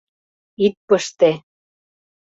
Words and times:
ит 0.65 0.75
пыште!» 0.87 1.31